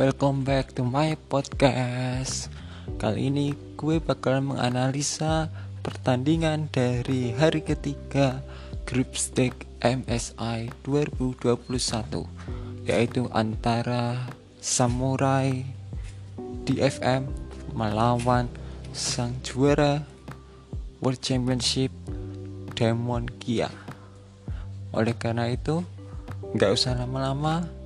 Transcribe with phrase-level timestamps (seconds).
[0.00, 2.48] welcome back to my podcast.
[2.96, 5.52] Kali ini gue bakal menganalisa
[5.84, 8.40] pertandingan dari hari ketiga
[8.88, 11.68] Group Stage MSI 2021
[12.88, 14.24] Yaitu antara
[14.56, 15.68] Samurai
[16.64, 17.28] DFM
[17.76, 18.48] melawan
[18.96, 20.00] sang juara
[21.04, 21.92] World Championship
[22.72, 23.68] Demon Kia
[24.96, 25.84] Oleh karena itu,
[26.56, 27.79] nggak usah lama-lama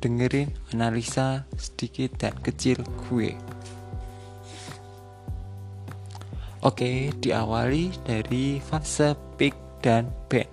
[0.00, 3.36] dengerin analisa sedikit dan kecil gue.
[6.60, 10.48] Oke, diawali dari fase pick dan band.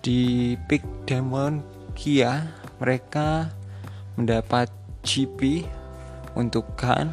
[0.00, 1.60] Di pick Demon
[1.92, 2.48] Kia,
[2.80, 3.52] mereka
[4.16, 4.72] mendapat
[5.04, 5.68] GP
[6.32, 7.12] untuk Khan,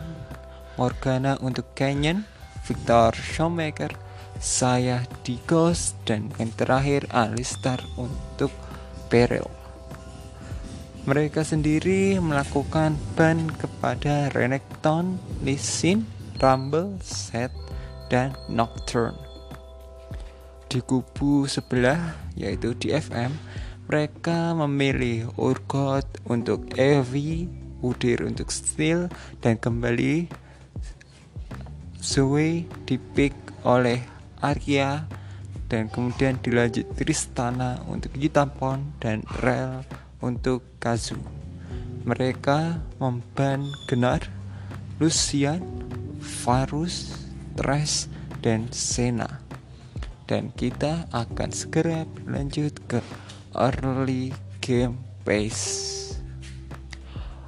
[0.80, 2.24] Morgana untuk Canyon,
[2.63, 3.91] Victor Showmaker,
[4.40, 8.52] saya di Ghost, dan yang terakhir Alistar untuk
[9.12, 9.62] Peril.
[11.04, 16.07] Mereka sendiri melakukan ban kepada Renekton, Lisin,
[16.40, 17.51] Rumble, Set,
[18.07, 19.20] dan Nocturne.
[20.71, 23.35] Di kubu sebelah, yaitu di FM,
[23.91, 27.51] mereka memilih Urgot untuk Evi,
[27.84, 29.12] Udir untuk Steel,
[29.43, 30.31] dan kembali
[31.99, 33.35] Zoe dipick
[33.68, 33.99] oleh
[34.40, 35.04] Arya
[35.68, 39.84] dan kemudian dilanjut Tristana untuk Yutapon dan Rel
[40.24, 41.20] untuk Kazu.
[42.07, 44.24] Mereka memban Genar,
[45.04, 45.60] Lucian,
[46.43, 47.27] Varus,
[47.60, 48.07] Tres,
[48.40, 49.43] dan Sena.
[50.24, 53.04] Dan kita akan segera berlanjut ke
[53.52, 54.32] early
[54.63, 54.96] game
[55.27, 55.99] pace.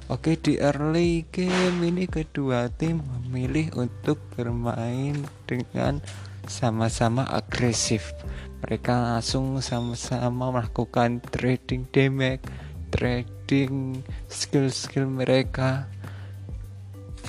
[0.06, 5.18] Oke di early game ini kedua tim memilih untuk bermain
[5.50, 5.98] dengan
[6.46, 8.14] sama-sama agresif.
[8.62, 12.46] Mereka langsung sama-sama melakukan trading damage
[12.90, 15.86] trading skill-skill mereka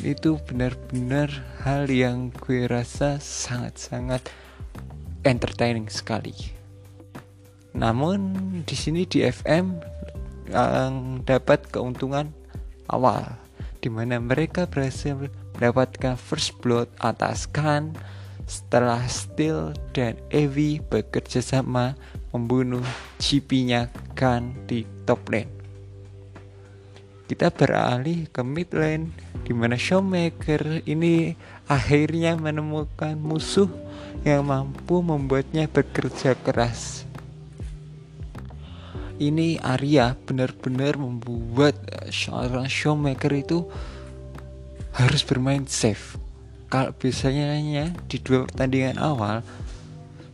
[0.06, 1.30] itu benar-benar
[1.66, 4.30] hal yang gue rasa sangat-sangat
[5.26, 6.34] entertaining sekali.
[7.74, 8.34] Namun
[8.66, 9.66] di sini di FM
[10.54, 12.32] yang dapat keuntungan
[12.88, 13.36] awal
[13.82, 15.14] di mana mereka berhasil
[15.58, 17.94] mendapatkan first blood atas Khan
[18.48, 22.00] setelah Steel dan Evi bekerja sama
[22.32, 22.84] membunuh
[23.20, 25.54] GP-nya Di top lane.
[27.30, 29.14] Kita beralih ke mid lane
[29.46, 31.38] di mana Showmaker ini
[31.70, 33.70] akhirnya menemukan musuh
[34.26, 37.06] yang mampu membuatnya bekerja keras.
[39.22, 41.78] Ini Arya benar-benar membuat
[42.10, 43.70] seorang Showmaker itu
[44.98, 46.18] harus bermain safe.
[46.74, 49.46] Kalau biasanya di dua pertandingan awal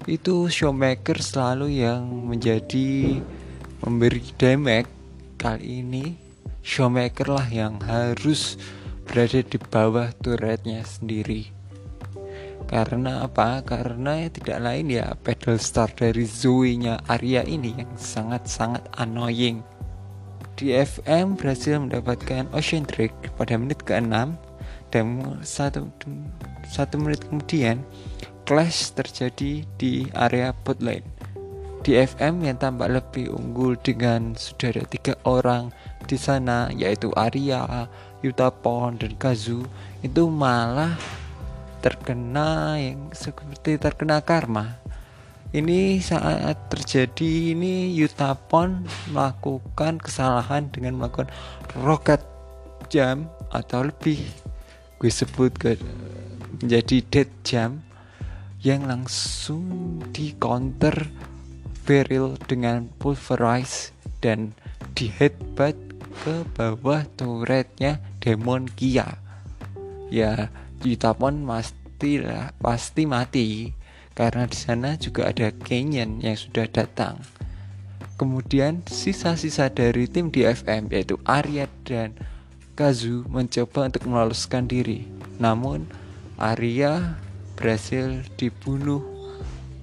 [0.08, 3.20] itu Showmaker selalu yang menjadi
[3.84, 4.88] memberi damage
[5.36, 6.16] kali ini
[6.64, 8.56] Showmaker lah yang harus
[9.04, 11.52] berada di bawah turretnya sendiri.
[12.72, 13.60] Karena apa?
[13.68, 19.60] Karena tidak lain ya pedal start dari Zoe nya Arya ini yang sangat-sangat annoying.
[20.56, 24.32] Di FM berhasil mendapatkan Ocean Trick pada menit ke-6
[24.96, 25.06] dan
[25.44, 25.92] satu,
[26.64, 27.84] satu menit kemudian
[28.48, 31.23] clash terjadi di area bot lane
[31.84, 35.68] DFM yang tampak lebih unggul dengan sudah ada tiga orang
[36.08, 37.92] di sana yaitu Arya,
[38.24, 39.68] Yutapon dan Kazu
[40.00, 40.96] itu malah
[41.84, 44.80] terkena yang seperti terkena karma.
[45.52, 51.28] Ini saat terjadi ini Yutapon melakukan kesalahan dengan melakukan
[51.84, 52.24] rocket
[52.88, 54.24] jam atau lebih
[55.04, 55.76] gue sebut ke
[56.64, 57.84] menjadi dead jam
[58.64, 60.96] yang langsung di counter
[61.84, 63.92] Beryl dengan pulverize
[64.24, 64.56] dan
[64.96, 65.76] di headbutt
[66.24, 69.20] ke bawah turretnya Demon Kia.
[70.08, 70.48] Ya,
[70.86, 72.24] Yutapon pasti
[72.62, 73.72] pasti mati
[74.14, 77.20] karena di sana juga ada Canyon yang sudah datang.
[78.16, 82.14] Kemudian sisa-sisa dari tim DFM yaitu Arya dan
[82.74, 85.06] Kazu mencoba untuk meloluskan diri.
[85.42, 85.86] Namun
[86.38, 87.20] Arya
[87.58, 89.02] berhasil dibunuh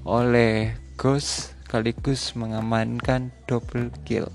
[0.03, 4.27] oleh Ghost sekaligus mengamankan double kill.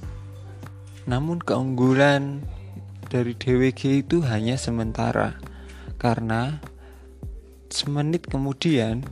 [1.04, 2.48] Namun keunggulan
[3.12, 5.36] dari DWG itu hanya sementara
[6.00, 6.64] karena
[7.68, 9.04] semenit kemudian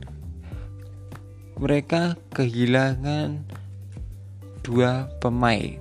[1.60, 3.44] mereka kehilangan
[4.64, 5.76] dua pemain.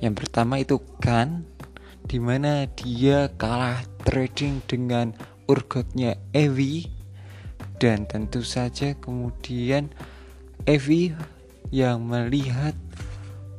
[0.00, 1.44] Yang pertama itu Kan
[2.08, 5.12] di mana dia kalah trading dengan
[5.44, 6.88] urgotnya Evi
[7.76, 9.92] dan tentu saja kemudian
[10.64, 11.12] Evi
[11.72, 12.76] yang melihat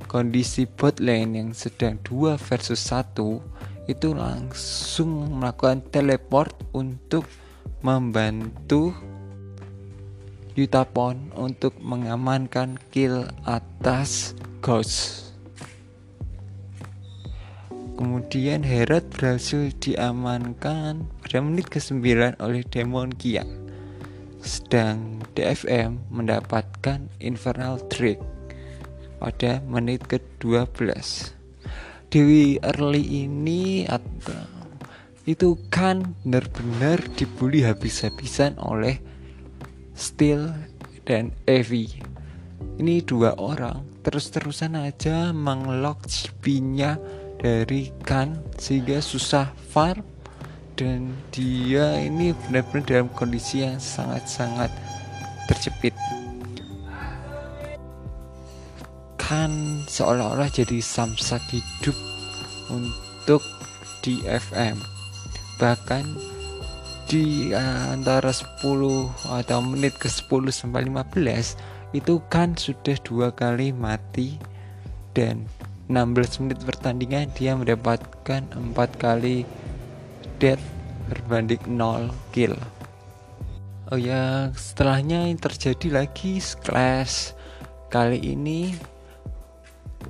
[0.05, 3.41] kondisi bot lane yang sedang dua versus satu
[3.89, 7.25] itu langsung melakukan teleport untuk
[7.81, 8.93] membantu
[10.53, 15.33] Yutapon untuk mengamankan kill atas Ghost.
[17.97, 23.62] Kemudian Herod berhasil diamankan pada menit ke-9 oleh Demon Kia.
[24.43, 28.21] Sedang DFM mendapatkan Infernal Drake
[29.17, 30.83] pada menit ke-12.
[32.11, 34.35] Dewi Early ini atau
[35.23, 38.99] itu kan benar-benar dibully habis-habisan oleh
[39.95, 40.51] Steel
[41.07, 42.03] dan Evie
[42.77, 46.97] ini dua orang terus-terusan aja menglok spinya
[47.39, 50.03] dari kan sehingga susah farm
[50.83, 54.67] dan dia ini benar-benar dalam kondisi yang sangat-sangat
[55.47, 55.95] terjepit.
[59.15, 61.95] Kan seolah-olah jadi samsak hidup
[62.67, 63.39] untuk
[64.03, 64.75] di FM
[65.55, 66.03] bahkan
[67.07, 68.59] di uh, antara 10
[69.31, 74.35] atau menit ke 10 sampai 15 itu kan sudah dua kali mati.
[75.13, 75.45] Dan
[75.87, 79.45] 16 menit pertandingan dia mendapatkan empat kali
[80.41, 80.72] death
[81.13, 82.57] berbanding 0 kill.
[83.93, 87.37] Oh ya setelahnya yang terjadi lagi clash.
[87.93, 88.73] Kali ini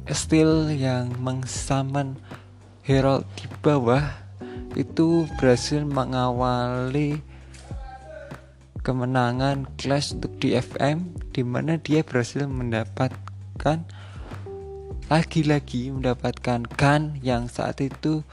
[0.07, 2.15] Steel yang mengsaman
[2.87, 4.03] Herald di bawah
[4.79, 7.19] itu berhasil mengawali
[8.83, 13.83] kemenangan Clash untuk di FM di mana dia berhasil mendapatkan
[15.07, 18.23] lagi-lagi mendapatkan gun yang saat itu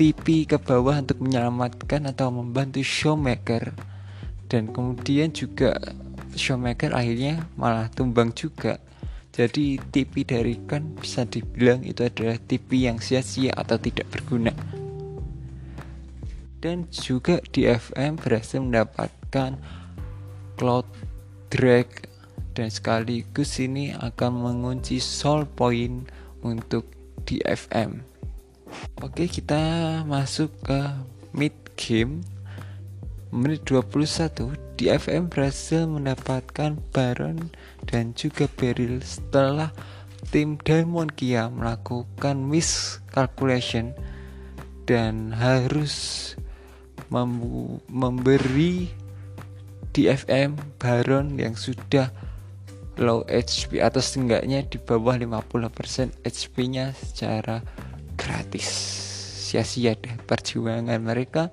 [0.00, 3.76] TP ke bawah untuk menyelamatkan atau membantu showmaker.
[4.48, 5.76] Dan kemudian juga
[6.32, 8.80] showmaker akhirnya malah tumbang juga.
[9.28, 14.56] Jadi TP dari kan bisa dibilang itu adalah TP yang sia-sia atau tidak berguna.
[16.64, 19.60] Dan juga di FM berhasil mendapatkan
[20.56, 20.88] cloud
[21.52, 22.08] drag.
[22.56, 26.08] Dan sekaligus ini akan mengunci soul point
[26.40, 26.88] untuk
[27.28, 28.09] di FM
[29.00, 29.60] oke kita
[30.06, 30.80] masuk ke
[31.34, 32.22] mid game.
[33.30, 37.54] Menit 21 di FM berhasil mendapatkan Baron
[37.86, 39.70] dan juga Beryl setelah
[40.34, 43.94] tim Diamond Kia melakukan miscalculation
[44.90, 46.34] dan harus
[47.86, 48.90] memberi
[49.94, 52.10] DFM Baron yang sudah
[53.00, 57.62] low HP atau setidaknya di bawah 50% HP nya secara
[58.30, 58.70] gratis.
[59.50, 61.50] Sia-sia deh perjuangan mereka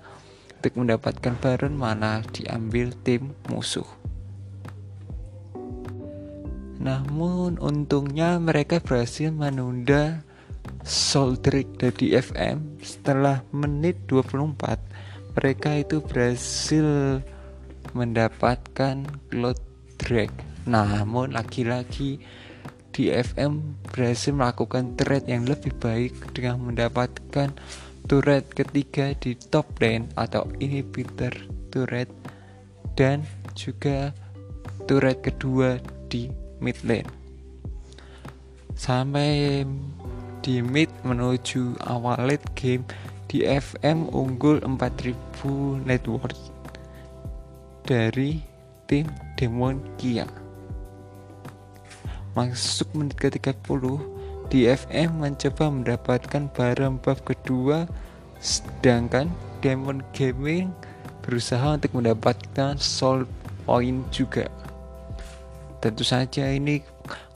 [0.61, 3.89] untuk mendapatkan Baron mana diambil tim musuh.
[6.77, 10.21] Namun untungnya mereka berhasil menunda
[10.85, 17.19] Soul Trick dari FM setelah menit 24 mereka itu berhasil
[17.97, 19.01] mendapatkan
[19.33, 19.57] cloud
[19.97, 20.29] drag
[20.69, 22.21] namun lagi-lagi
[22.97, 27.53] di FM berhasil melakukan trade yang lebih baik dengan mendapatkan
[28.09, 31.29] turret ketiga di top lane atau inhibitor
[31.69, 32.09] turret
[32.97, 33.21] dan
[33.53, 34.17] juga
[34.89, 35.77] turret kedua
[36.09, 37.05] di mid lane.
[38.73, 39.61] Sampai
[40.41, 42.81] di mid menuju awal late game
[43.29, 46.49] di FM unggul 4000 net worth
[47.85, 48.41] dari
[48.89, 49.05] tim
[49.37, 50.46] Demon Kia
[52.37, 53.57] masuk menit ke 30
[54.53, 57.89] di FM mencoba mendapatkan barang buff kedua
[58.37, 59.33] sedangkan
[59.65, 60.69] Demon Gaming
[61.25, 63.25] berusaha untuk mendapatkan soul
[63.65, 64.45] point juga
[65.81, 66.85] tentu saja ini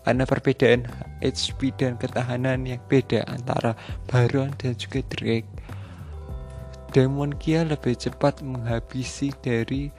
[0.05, 0.85] karena perbedaan
[1.25, 3.73] HP dan ketahanan yang beda antara
[4.05, 5.49] Baron dan juga Drake
[6.93, 9.89] Demon Kia lebih cepat menghabisi dari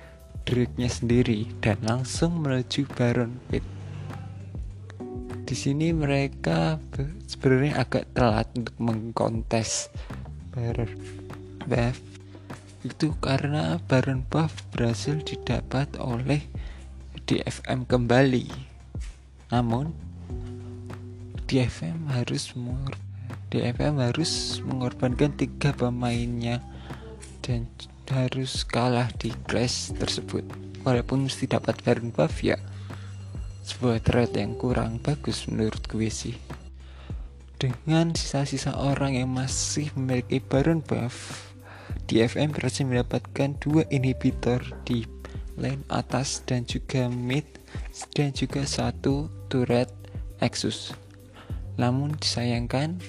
[0.47, 3.81] Drake-nya sendiri dan langsung menuju Baron Pit.
[5.42, 6.78] Di sini mereka
[7.26, 9.90] sebenarnya agak telat untuk mengkontes
[10.54, 10.92] Baron
[11.66, 11.99] Buff
[12.82, 16.46] itu karena Baron Buff berhasil didapat oleh
[17.26, 18.46] DFM kembali.
[19.54, 19.94] Namun
[21.46, 22.54] DFM harus
[23.52, 26.64] DFM harus mengorbankan tiga pemainnya
[27.44, 27.68] dan
[28.08, 30.42] harus kalah di clash tersebut.
[30.82, 32.58] Walaupun mesti dapat Baron buff ya
[33.62, 36.37] sebuah thread yang kurang bagus menurut gue sih.
[37.59, 41.49] Dengan sisa-sisa orang yang masih memiliki Baron buff
[42.11, 45.07] DFM berhasil mendapatkan dua inhibitor di
[45.54, 47.47] lane atas dan juga mid
[48.12, 49.88] dan juga satu turret
[50.42, 50.97] Exus
[51.76, 53.00] namun disayangkan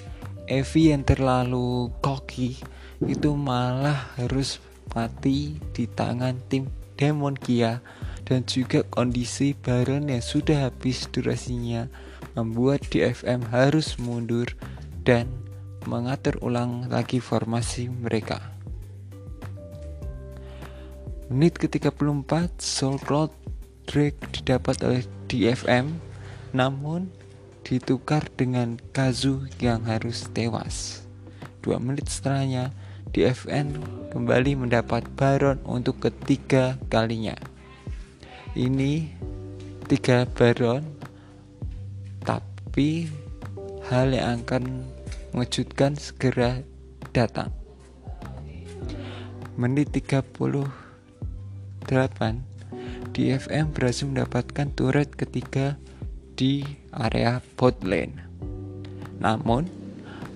[0.44, 2.60] Evi yang terlalu cocky
[3.04, 4.60] itu malah harus
[4.92, 7.80] mati di tangan tim Demon Kia
[8.24, 11.88] dan juga kondisi Baron yang sudah habis durasinya
[12.32, 14.48] membuat DFM harus mundur
[15.04, 15.28] dan
[15.84, 18.40] mengatur ulang lagi formasi mereka.
[21.28, 23.32] Menit ke-34 Soul Cloud
[23.84, 25.92] Drake didapat oleh DFM
[26.56, 27.12] namun
[27.64, 31.04] ditukar dengan Kazu yang harus tewas.
[31.64, 32.76] Dua menit setelahnya
[33.16, 33.80] DFN
[34.12, 37.53] kembali mendapat Baron untuk ketiga kalinya.
[38.54, 39.10] Ini
[39.90, 40.86] tiga Baron,
[42.22, 43.10] tapi
[43.90, 44.86] hal yang akan
[45.34, 46.62] mengejutkan segera
[47.10, 47.50] datang.
[49.58, 50.22] Menit 38
[53.10, 55.74] DFM berhasil mendapatkan turret ketiga
[56.38, 56.62] di
[56.94, 58.22] area bot lane.
[59.18, 59.66] Namun,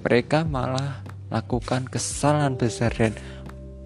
[0.03, 3.15] mereka malah lakukan kesalahan besar dan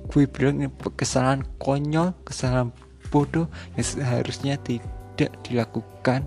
[0.09, 2.73] gue bilang kesalahan konyol kesalahan
[3.13, 6.25] bodoh yang seharusnya tidak dilakukan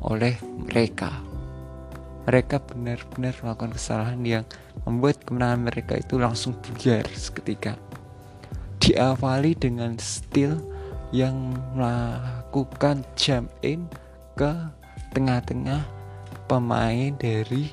[0.00, 1.12] oleh mereka.
[2.24, 4.44] Mereka benar-benar melakukan kesalahan yang
[4.88, 7.76] membuat kemenangan mereka itu langsung buyar seketika.
[8.80, 10.56] Diawali dengan skill
[11.12, 13.84] yang melakukan jump in
[14.40, 14.50] ke
[15.12, 15.84] tengah-tengah
[16.48, 17.70] pemain dari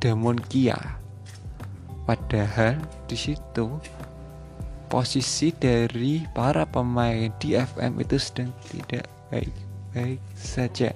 [0.00, 1.02] Demon Kia
[2.02, 3.78] Padahal di situ
[4.92, 10.92] posisi dari para pemain di FM itu sedang tidak baik-baik saja.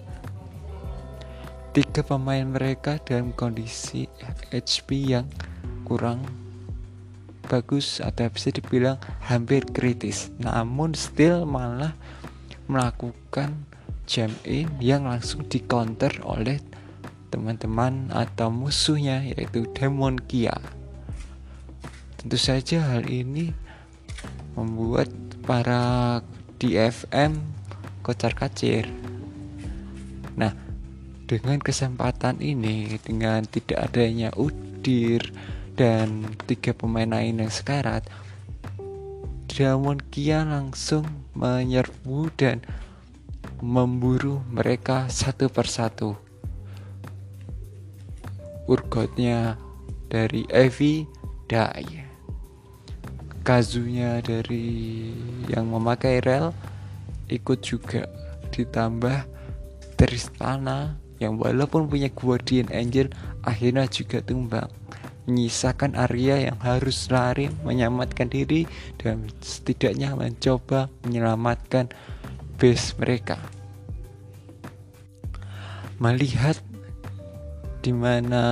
[1.73, 4.05] Tiga pemain mereka dalam kondisi
[4.53, 5.25] HP yang
[5.89, 6.29] kurang
[7.49, 10.29] bagus atau bisa dibilang hampir kritis.
[10.45, 11.97] Namun still malah
[12.69, 13.65] melakukan
[14.05, 16.61] jam in yang langsung di counter oleh
[17.33, 20.61] teman-teman atau musuhnya yaitu Demon Kia.
[22.21, 23.65] Tentu saja hal ini
[24.57, 25.13] membuat
[25.45, 26.19] para
[26.57, 27.37] DFM
[28.01, 28.89] kocar kacir.
[30.35, 30.57] Nah,
[31.29, 35.29] dengan kesempatan ini, dengan tidak adanya Udir
[35.77, 38.09] dan tiga pemain lain yang sekarat,
[39.51, 41.05] Diamond Kia langsung
[41.37, 42.65] menyerbu dan
[43.61, 46.17] memburu mereka satu persatu.
[48.67, 49.61] Urgotnya
[50.11, 51.07] dari Evi
[51.47, 52.06] Die
[53.47, 55.07] kazunya dari
[55.47, 56.51] yang memakai rel
[57.31, 58.11] ikut juga
[58.51, 59.23] ditambah
[59.95, 63.07] Tristana yang walaupun punya Guardian Angel
[63.47, 64.67] akhirnya juga tumbang
[65.31, 68.67] menyisakan Arya yang harus lari menyelamatkan diri
[68.99, 71.91] dan setidaknya mencoba menyelamatkan
[72.59, 73.39] base mereka.
[76.03, 76.59] Melihat
[77.83, 78.43] di mana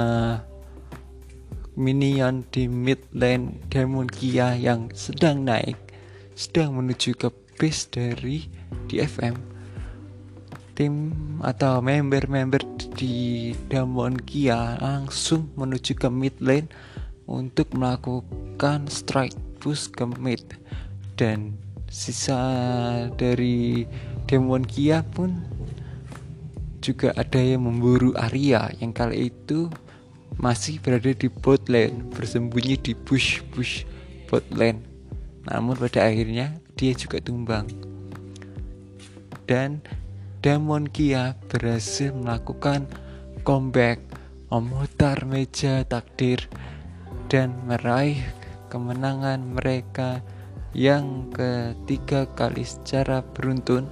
[1.74, 5.78] minion di mid lane Demon Kia yang sedang naik
[6.34, 8.46] sedang menuju ke base dari
[8.90, 9.54] DFM
[10.74, 12.62] tim atau member-member
[12.98, 16.66] di Demon Kia langsung menuju ke mid lane
[17.30, 20.42] untuk melakukan strike push ke mid.
[21.14, 21.54] Dan
[21.86, 22.42] sisa
[23.14, 23.86] dari
[24.26, 25.46] Demon Kia pun
[26.82, 29.72] juga ada yang memburu Arya yang kali itu
[30.38, 33.86] masih berada di bot lane, bersembunyi di bush-bush
[34.26, 34.82] bot lane.
[35.46, 37.68] Namun pada akhirnya dia juga tumbang.
[39.44, 39.84] Dan
[40.40, 42.88] Demon Kia berhasil melakukan
[43.44, 44.00] comeback,
[44.48, 46.44] memutar meja takdir
[47.28, 48.20] dan meraih
[48.68, 50.20] kemenangan mereka
[50.74, 53.86] yang ketiga kali secara beruntun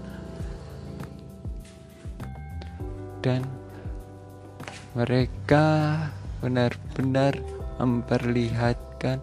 [3.22, 3.46] dan
[4.98, 5.94] mereka
[6.42, 7.38] benar-benar
[7.78, 9.22] memperlihatkan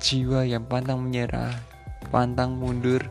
[0.00, 1.52] jiwa yang pantang menyerah,
[2.08, 3.04] pantang mundur,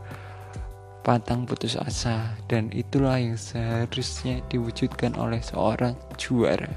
[1.05, 6.73] pantang putus asa dan itulah yang seharusnya diwujudkan oleh seorang juara.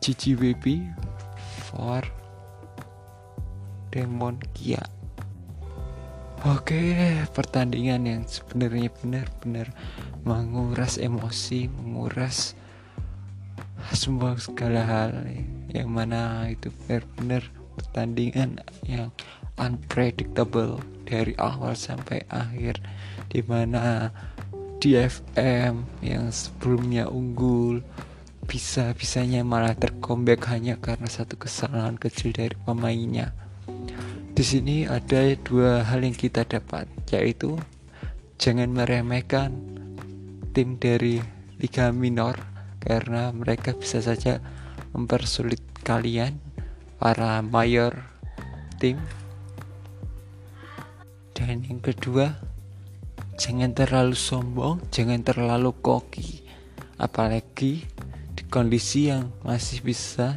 [0.00, 0.90] GGWB
[1.68, 2.04] for
[3.92, 4.80] Demon Kia.
[6.48, 9.76] Oke, pertandingan yang sebenarnya benar-benar
[10.24, 12.56] menguras emosi, menguras
[13.94, 15.10] semua segala hal
[15.70, 17.42] yang mana itu benar-benar
[17.74, 19.10] pertandingan yang
[19.58, 22.78] unpredictable dari awal sampai akhir.
[23.30, 24.10] Di mana
[24.82, 27.84] DFM yang sebelumnya unggul
[28.50, 33.30] bisa-bisanya malah terkombek hanya karena satu kesalahan kecil dari pemainnya.
[34.34, 37.60] Di sini ada dua hal yang kita dapat, yaitu
[38.40, 39.54] jangan meremehkan
[40.50, 41.22] tim dari
[41.60, 42.49] Liga Minor
[42.80, 44.40] karena mereka bisa saja
[44.96, 46.40] mempersulit kalian
[46.96, 48.08] para mayor
[48.80, 48.98] tim.
[51.36, 52.36] Dan yang kedua
[53.40, 56.44] jangan terlalu sombong jangan terlalu koki
[57.00, 57.88] apalagi
[58.36, 60.36] di kondisi yang masih bisa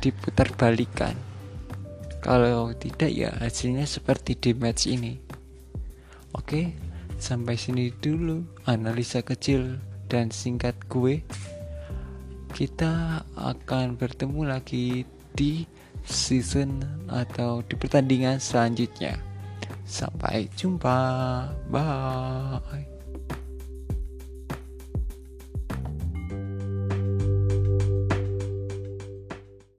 [0.00, 1.12] diputar balikan
[2.24, 5.20] kalau tidak ya hasilnya seperti di match ini.
[6.32, 6.72] Oke
[7.20, 9.76] sampai sini dulu analisa kecil
[10.08, 11.20] dan singkat gue
[12.52, 15.64] kita akan bertemu lagi di
[16.04, 19.32] season atau di pertandingan selanjutnya
[19.92, 20.98] Sampai jumpa.
[21.68, 22.91] Bye.